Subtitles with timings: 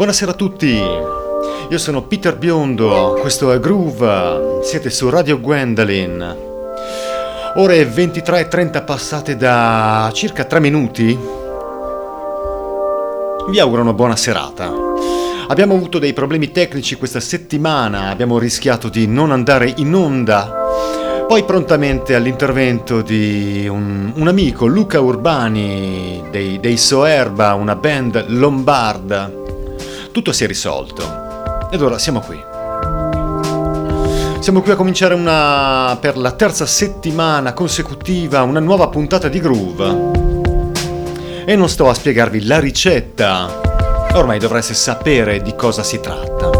[0.00, 0.82] Buonasera a tutti,
[1.68, 6.36] io sono Peter Biondo, questo è Groove, siete su Radio Gwendolyn.
[7.56, 11.18] Ore 23.30 passate da circa 3 minuti.
[13.50, 14.72] Vi auguro una buona serata.
[15.48, 21.24] Abbiamo avuto dei problemi tecnici questa settimana, abbiamo rischiato di non andare in onda.
[21.28, 29.39] Poi prontamente all'intervento di un, un amico, Luca Urbani, dei, dei Soerba, una band lombarda
[30.12, 31.68] tutto si è risolto.
[31.70, 32.42] Ed ora siamo qui.
[34.40, 40.18] Siamo qui a cominciare una, per la terza settimana consecutiva una nuova puntata di Groove.
[41.44, 43.60] E non sto a spiegarvi la ricetta,
[44.14, 46.50] ormai dovreste sapere di cosa si tratta.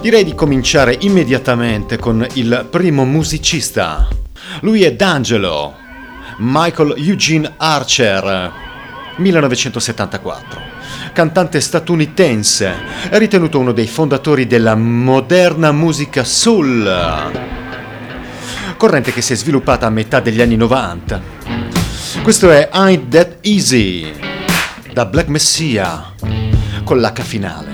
[0.00, 4.08] Direi di cominciare immediatamente con il primo musicista.
[4.60, 5.74] Lui è D'Angelo,
[6.38, 8.65] Michael Eugene Archer
[9.16, 10.60] 1974.
[11.12, 12.72] Cantante statunitense,
[13.12, 17.30] ritenuto uno dei fondatori della moderna musica soul,
[18.76, 21.20] corrente che si è sviluppata a metà degli anni 90.
[22.22, 24.12] Questo è Ain't That Easy
[24.92, 26.12] da Black Messiah
[26.84, 27.70] con l'H finale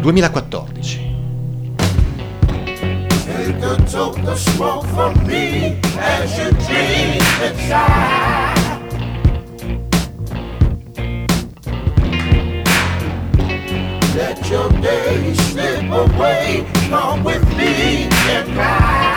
[0.00, 1.14] 2014.
[3.46, 8.55] Take a toke of smoke from me as you dream inside.
[14.16, 16.66] Let your days slip away.
[16.88, 19.15] Come with me and ride.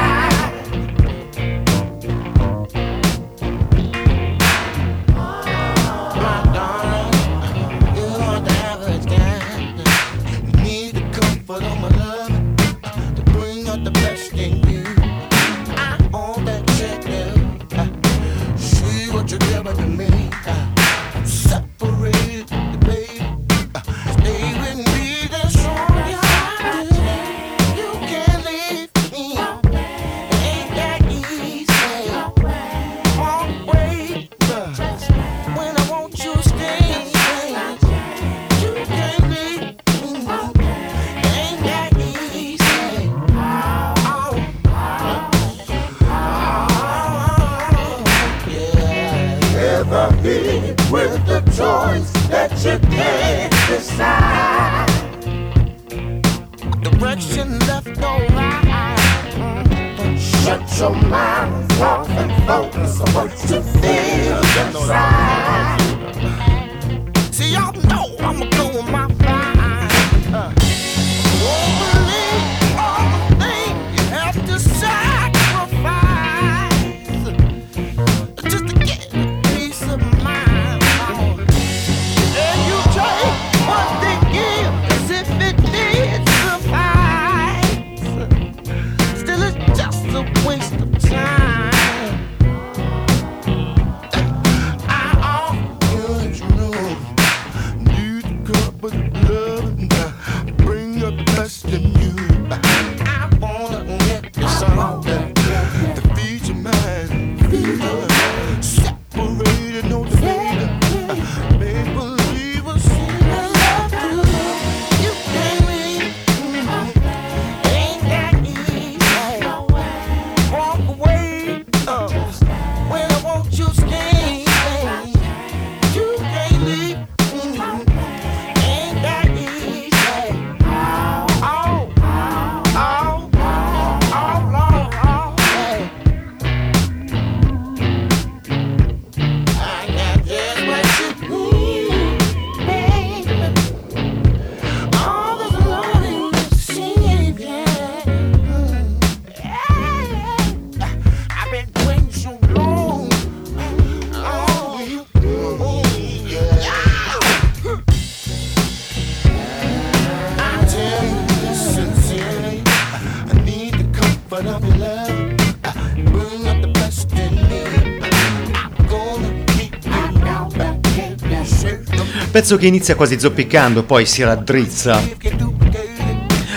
[172.49, 174.99] Pezzo che inizia quasi zoppicando, poi si raddrizza.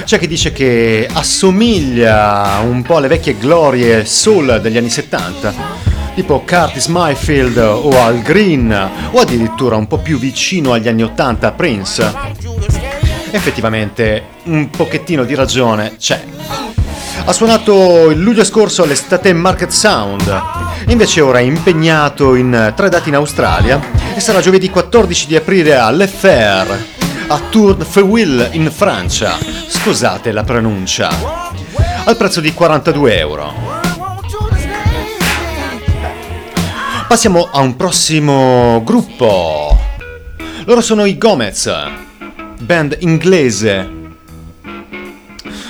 [0.04, 5.52] C'è chi dice che assomiglia un po' alle vecchie glorie soul degli anni 70,
[6.14, 8.72] tipo Curtis Mayfield o Al Green,
[9.10, 12.10] o addirittura un po' più vicino agli anni 80 Prince.
[13.30, 16.24] Effettivamente un pochettino di ragione c'è.
[17.24, 23.08] Ha suonato il luglio scorso all'estate Market Sound Invece ora è impegnato in tre dati
[23.08, 23.80] in Australia
[24.14, 26.84] e sarà giovedì 14 di aprile alle Fair
[27.28, 29.38] a Tour-Feuille in Francia.
[29.68, 31.10] Scusate la pronuncia.
[32.04, 33.54] Al prezzo di 42 euro.
[37.06, 39.78] Passiamo a un prossimo gruppo.
[40.64, 41.72] Loro sono i Gomez,
[42.58, 44.01] band inglese.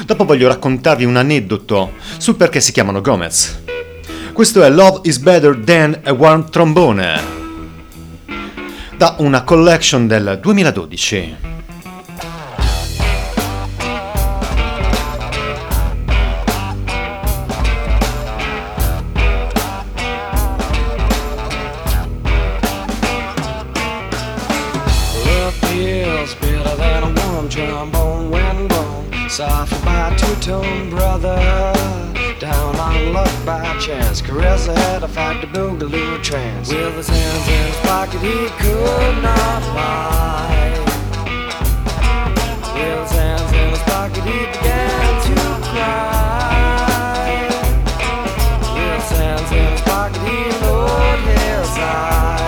[0.04, 3.60] Dopo voglio raccontarvi un aneddoto sul perché si chiamano Gomez.
[4.32, 7.20] Questo è Love is Better Than a Warm Trombone,
[8.96, 11.36] da una collection del 2012.
[30.42, 31.36] Two-tone brother
[32.40, 34.20] Down on luck by chance.
[34.20, 36.68] Caressa had a fight to boogaloo trance.
[36.68, 40.74] With his hands in his pocket he could not lie.
[42.74, 45.34] With his hands in his pocket he began to
[45.70, 47.46] cry.
[48.74, 52.41] With his hands in his pocket he lowered his eyes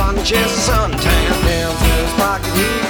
[0.00, 0.16] sun,
[0.48, 0.90] suntan.
[1.44, 2.89] Down to his pocket,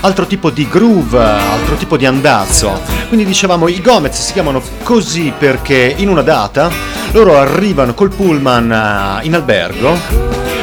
[0.00, 2.80] altro tipo di groove, altro tipo di andazzo.
[3.08, 6.70] Quindi dicevamo i Gomez si chiamano così perché in una data
[7.12, 8.70] loro arrivano col pullman
[9.20, 9.96] eh, in albergo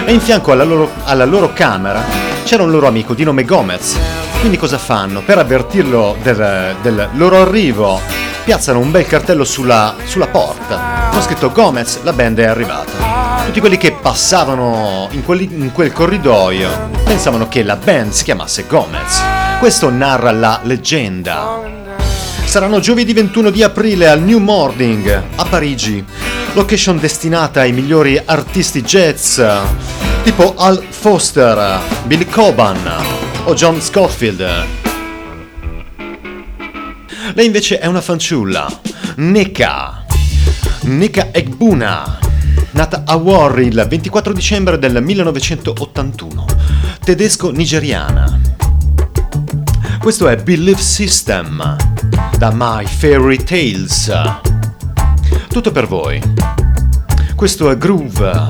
[0.06, 2.02] e in fianco alla loro, alla loro camera
[2.44, 3.98] c'era un loro amico di nome Gomez.
[4.40, 5.22] Quindi cosa fanno?
[5.22, 8.00] Per avvertirlo del, del loro arrivo
[8.44, 13.27] piazzano un bel cartello sulla, sulla porta con scritto Gomez, la band è arrivata.
[13.46, 18.66] Tutti quelli che passavano in, quelli, in quel corridoio pensavano che la band si chiamasse
[18.68, 19.22] Gomez.
[19.60, 21.62] Questo narra la leggenda.
[22.46, 26.04] Saranno giovedì 21 di aprile al New Morning a Parigi,
[26.54, 29.40] location destinata ai migliori artisti jazz
[30.28, 32.78] tipo Al Foster, Billy Coban
[33.46, 34.66] o John Scofield.
[37.34, 38.68] Lei invece è una fanciulla,
[39.16, 40.06] Neka,
[40.82, 42.20] Neka Egbuna
[42.72, 46.46] nata a Warri il 24 dicembre del 1981,
[47.04, 48.40] tedesco-nigeriana.
[50.00, 51.76] Questo è Belief System
[52.38, 54.12] da My Fairy Tales.
[55.50, 56.22] Tutto per voi.
[57.36, 58.46] Questo è Groove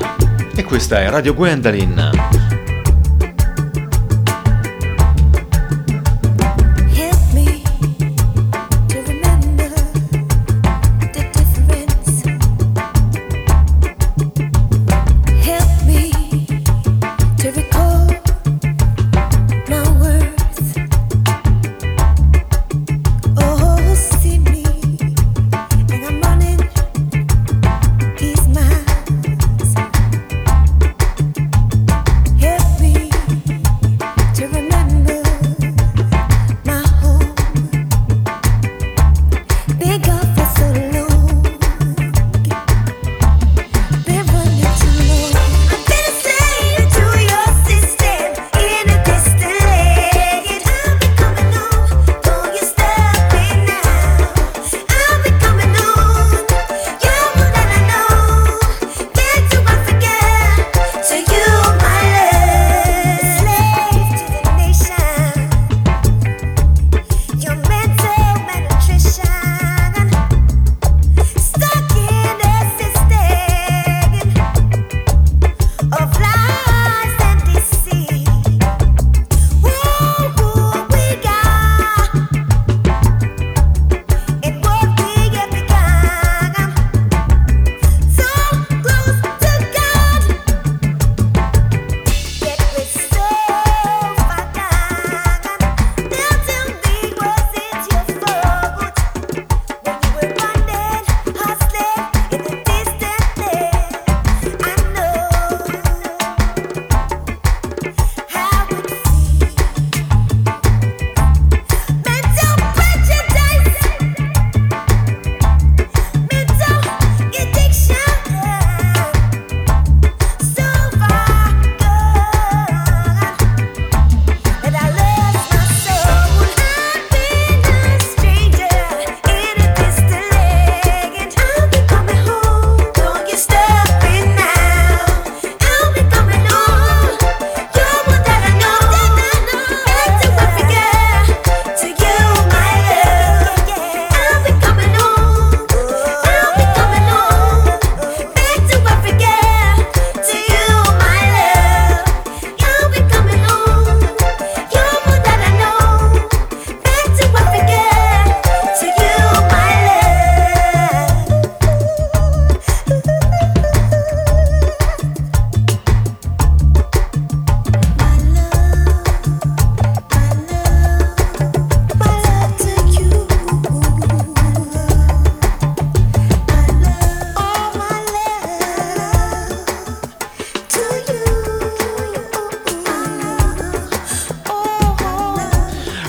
[0.54, 2.47] e questa è Radio Gwendolyn.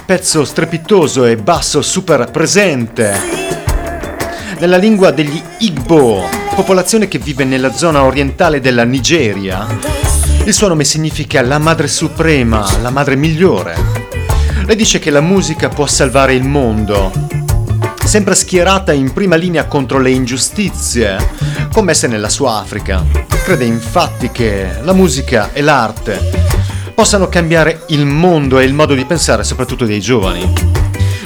[0.10, 3.14] Pezzo strepitoso e basso super presente.
[4.58, 9.68] Nella lingua degli Igbo, popolazione che vive nella zona orientale della Nigeria,
[10.46, 13.76] il suo nome significa la madre suprema, la madre migliore.
[14.66, 17.12] Lei dice che la musica può salvare il mondo,
[18.04, 21.18] sempre schierata in prima linea contro le ingiustizie
[21.72, 23.06] commesse nella sua Africa.
[23.44, 26.59] Crede infatti che la musica e l'arte
[27.00, 30.52] possano cambiare il mondo e il modo di pensare soprattutto dei giovani.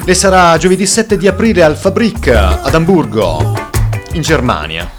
[0.06, 3.72] Le sarà giovedì 7 di aprile al Fabrik ad Amburgo,
[4.12, 4.92] in Germania.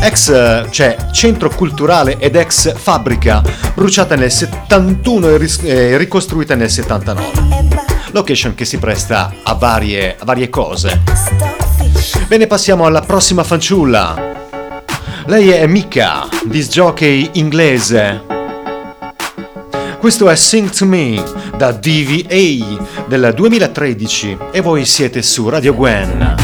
[0.00, 3.42] Ex, cioè Centro Culturale ed ex Fabbrica,
[3.74, 7.68] bruciata nel 71 e, ris- e ricostruita nel 79.
[8.12, 11.02] Location che si presta a varie, a varie cose.
[12.26, 14.32] Bene, passiamo alla prossima fanciulla.
[15.26, 18.31] Lei è Mika, disc jockey inglese,
[20.02, 21.22] questo è Sing to Me
[21.56, 26.41] da DVA del 2013 e voi siete su Radio Gwen.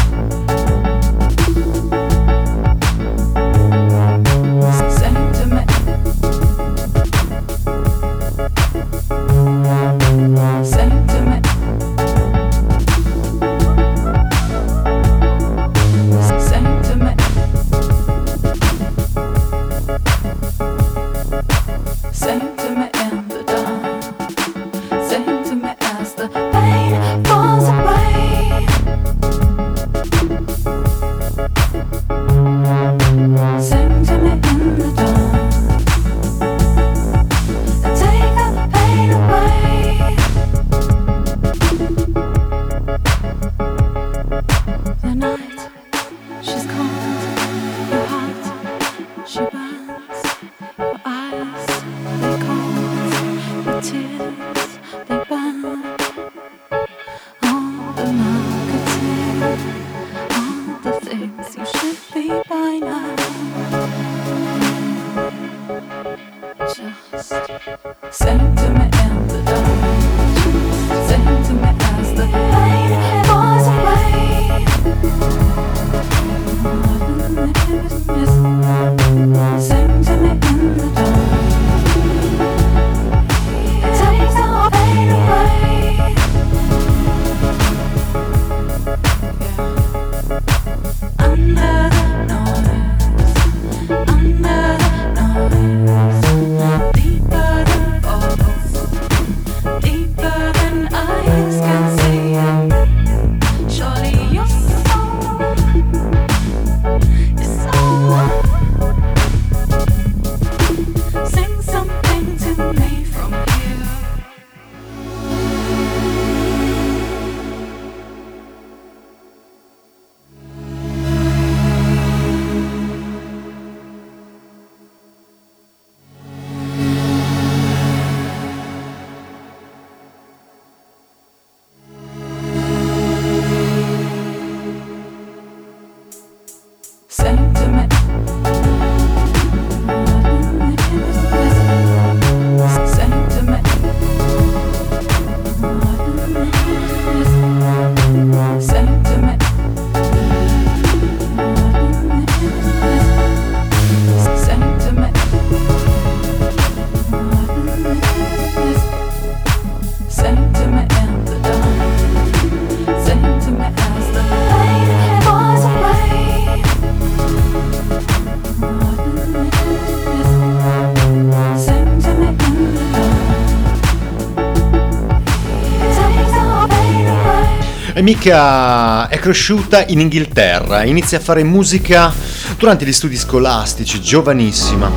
[178.02, 182.12] Mika è cresciuta in Inghilterra, inizia a fare musica
[182.57, 184.90] durante gli studi scolastici, giovanissima.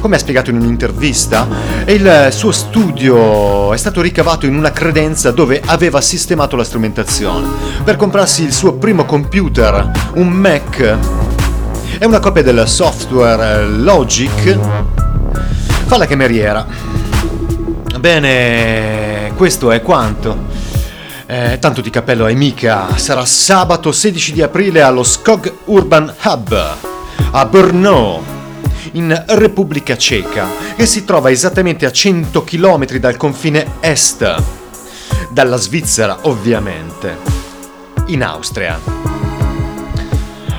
[0.00, 1.48] Come ha spiegato in un'intervista,
[1.86, 7.48] il suo studio è stato ricavato in una credenza dove aveva sistemato la strumentazione.
[7.82, 10.98] Per comprarsi il suo primo computer, un Mac,
[11.98, 14.58] e una copia del software Logic,
[15.86, 16.66] fa la cameriera.
[17.98, 20.53] Bene, questo è quanto.
[21.26, 26.76] Eh, tanto di cappello ai mica, sarà sabato 16 di aprile allo Skog Urban Hub
[27.30, 28.22] a Brno,
[28.92, 34.34] in Repubblica Ceca, che si trova esattamente a 100 km dal confine est,
[35.30, 37.16] dalla Svizzera ovviamente,
[38.06, 38.78] in Austria.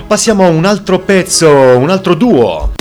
[0.08, 2.72] Passiamo a un altro pezzo, un altro duo.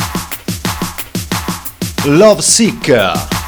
[2.05, 3.44] Love Sick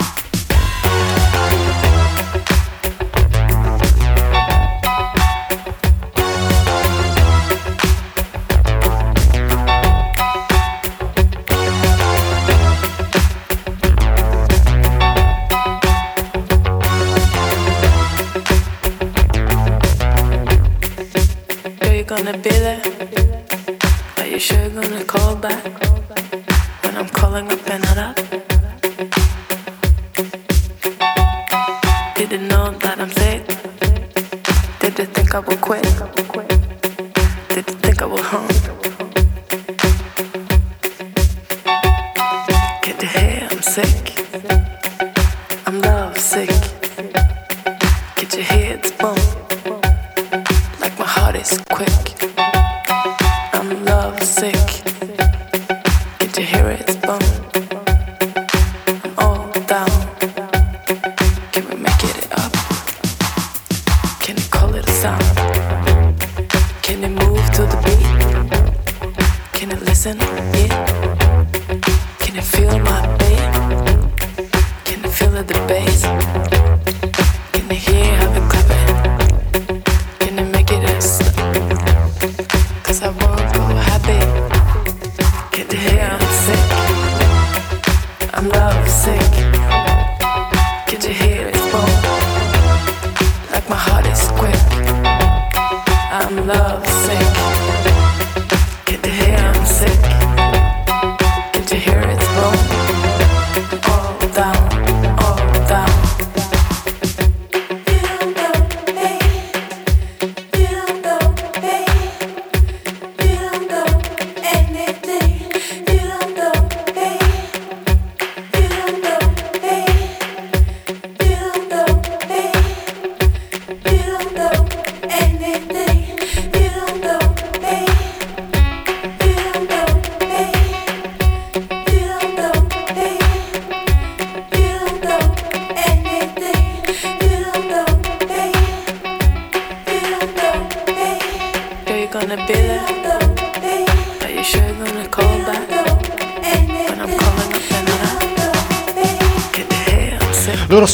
[56.36, 57.45] to hear its bone.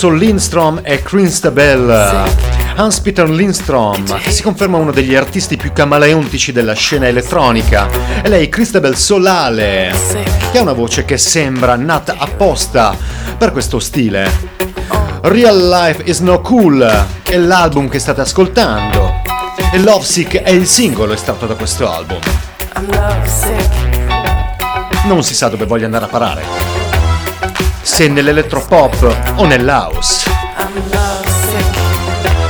[0.03, 2.25] Sono Lindstrom e Christabel.
[2.75, 7.89] Hans-Peter Lindstrom, che si conferma uno degli artisti più camaleontici della scena elettronica,
[8.21, 9.95] e lei Christabel Solale,
[10.51, 12.97] che ha una voce che sembra nata apposta
[13.39, 14.29] per questo stile.
[15.21, 19.21] Real Life is No Cool è l'album che state ascoltando
[19.73, 22.19] e Lovesick è il singolo estratto da questo album.
[25.05, 26.72] Non si sa dove voglia andare a parare.
[27.83, 30.31] Se nell'elettropop o nell'house.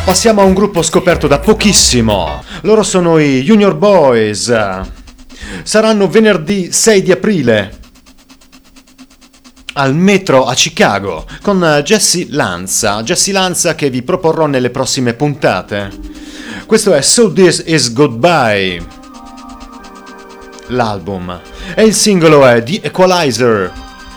[0.04, 2.42] Passiamo a un gruppo scoperto da pochissimo.
[2.62, 4.54] Loro sono i Junior Boys.
[5.62, 7.78] Saranno venerdì 6 di aprile
[9.74, 13.02] al metro a Chicago con Jesse Lanza.
[13.02, 15.90] Jesse Lanza che vi proporrò nelle prossime puntate.
[16.66, 18.84] Questo è So This Is Goodbye.
[20.66, 21.40] L'album.
[21.74, 23.72] E il singolo è The Equalizer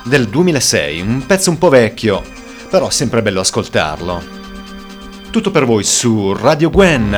[0.06, 2.22] del 2006, un pezzo un po' vecchio,
[2.70, 4.24] però sempre bello ascoltarlo.
[5.32, 7.18] Tutto per voi su Radio Gwen.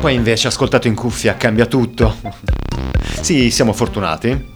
[0.00, 2.16] poi invece ascoltato in cuffia cambia tutto.
[3.20, 4.46] sì, siamo fortunati.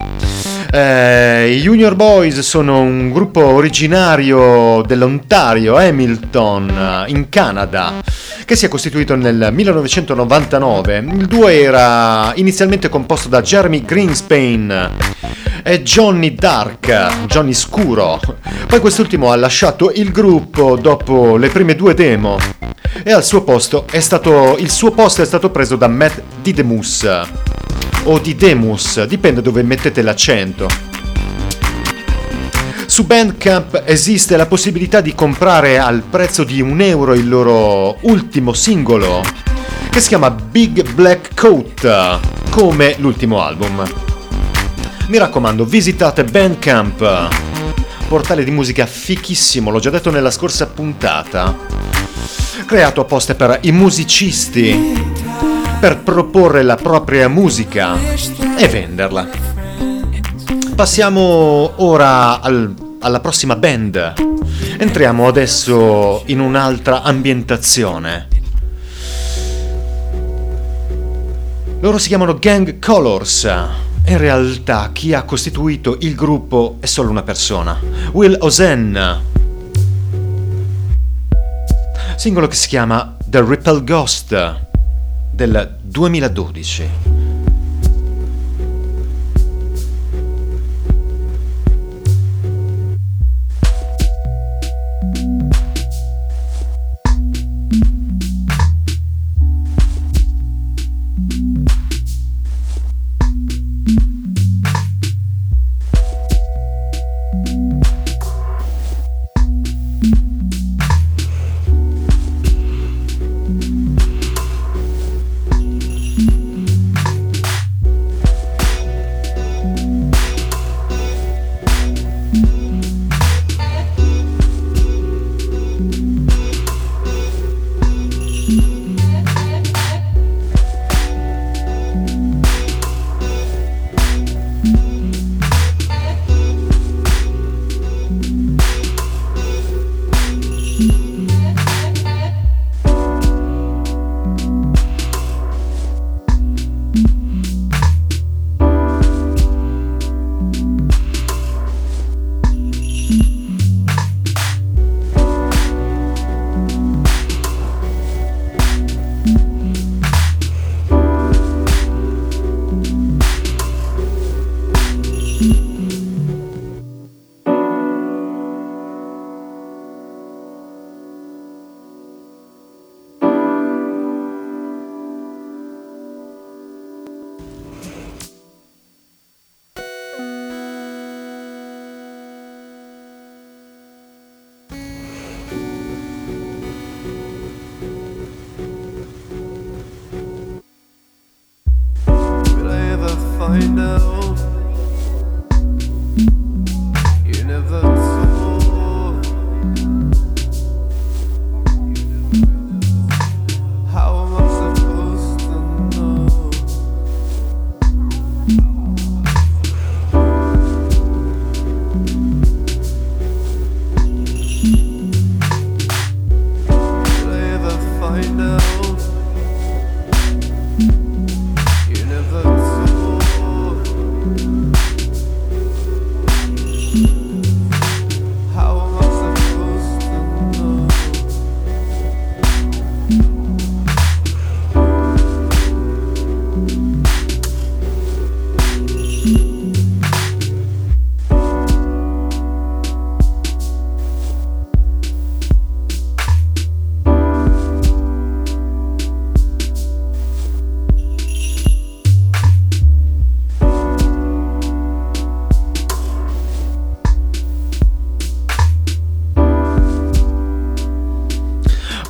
[0.74, 8.02] Eh, I Junior Boys sono un gruppo originario dell'Ontario, Hamilton, in Canada,
[8.44, 11.04] che si è costituito nel 1999.
[11.12, 14.90] Il duo era inizialmente composto da Jeremy Greenspan
[15.62, 18.20] e Johnny Dark, Johnny Scuro.
[18.66, 22.38] Poi quest'ultimo ha lasciato il gruppo dopo le prime due demo
[23.04, 27.08] e al suo posto è stato, il suo posto è stato preso da Matt Didemus
[28.04, 30.68] o Didemus, dipende dove mettete l'accento.
[32.86, 38.52] Su Bandcamp esiste la possibilità di comprare al prezzo di un euro il loro ultimo
[38.52, 39.22] singolo,
[39.90, 43.82] che si chiama Big Black Coat, come l'ultimo album.
[45.08, 47.28] Mi raccomando, visitate Bandcamp,
[48.08, 52.01] portale di musica fichissimo, l'ho già detto nella scorsa puntata
[52.72, 54.98] creato apposta per i musicisti,
[55.78, 57.98] per proporre la propria musica
[58.56, 59.28] e venderla.
[60.74, 64.14] Passiamo ora al, alla prossima band.
[64.78, 68.28] Entriamo adesso in un'altra ambientazione.
[71.80, 73.44] Loro si chiamano Gang Colors.
[74.06, 77.78] In realtà chi ha costituito il gruppo è solo una persona,
[78.12, 79.31] Will Ozen,
[82.22, 84.60] singolo che si chiama The Ripple Ghost
[85.32, 87.11] del 2012.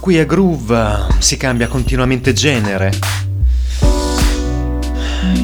[0.03, 2.91] Qui è groove, si cambia continuamente genere.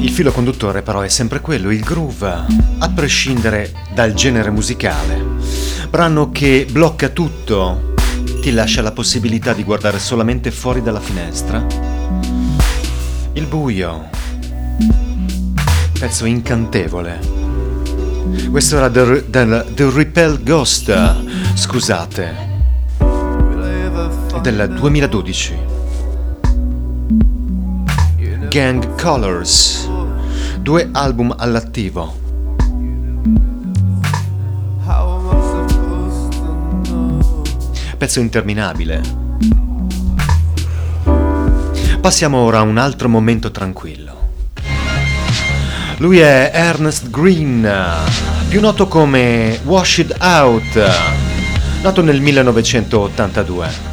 [0.01, 2.43] Il filo conduttore però è sempre quello, il groove,
[2.79, 5.23] a prescindere dal genere musicale.
[5.89, 7.93] Brano che blocca tutto,
[8.41, 11.65] ti lascia la possibilità di guardare solamente fuori dalla finestra.
[13.31, 14.09] Il buio,
[15.97, 17.17] pezzo incantevole.
[18.51, 20.93] Questo era del, del, del Repel Ghost,
[21.53, 22.48] scusate
[24.41, 25.57] del 2012.
[28.49, 29.89] Gang Colors,
[30.61, 32.15] due album all'attivo.
[37.97, 39.01] Pezzo interminabile.
[41.99, 44.15] Passiamo ora a un altro momento tranquillo.
[45.97, 47.69] Lui è Ernest Green,
[48.47, 50.81] più noto come Wash It Out,
[51.81, 53.88] nato nel 1982.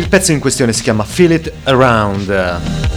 [0.00, 2.89] Il pezzo in questione si chiama Feel It Around.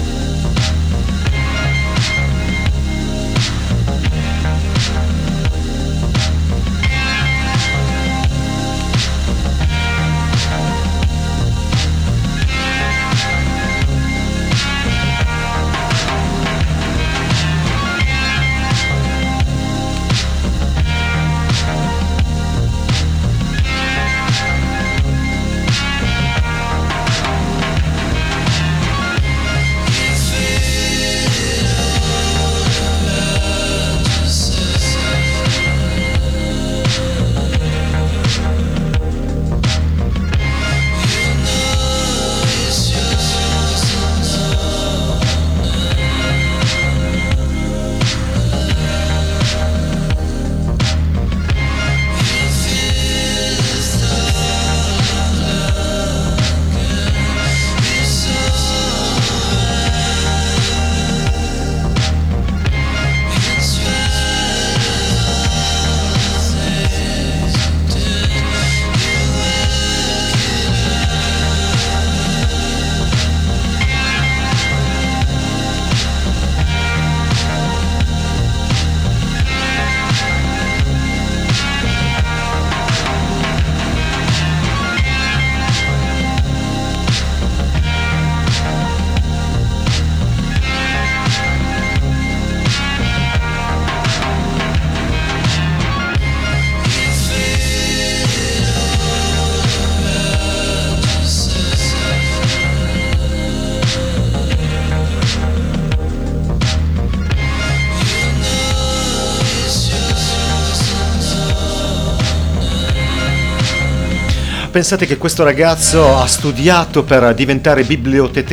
[114.74, 118.44] Pensate che questo ragazzo ha studiato per diventare bibliote-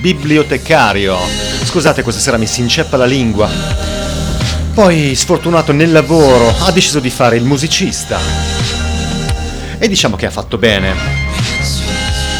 [0.00, 1.16] bibliotecario.
[1.62, 3.48] Scusate, questa sera mi si inceppa la lingua.
[4.74, 8.18] Poi, sfortunato nel lavoro, ha deciso di fare il musicista.
[9.78, 10.96] E diciamo che ha fatto bene.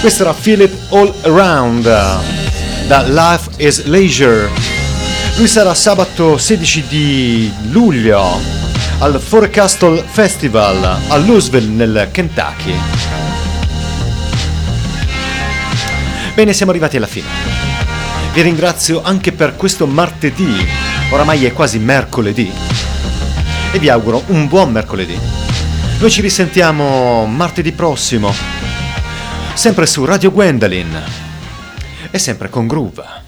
[0.01, 1.85] Questo era Philip All Around
[2.88, 4.51] da Life is Leisure.
[5.37, 8.40] Lui sarà sabato 16 di luglio
[8.98, 13.17] al Forecastle Festival a Louisville nel Kentucky.
[16.38, 17.27] Bene, siamo arrivati alla fine.
[18.33, 20.64] Vi ringrazio anche per questo martedì,
[21.11, 22.48] oramai è quasi mercoledì,
[23.72, 25.18] e vi auguro un buon mercoledì.
[25.98, 28.33] Noi ci risentiamo martedì prossimo,
[29.55, 31.03] sempre su Radio Gwendolyn
[32.09, 33.28] e sempre con Groove.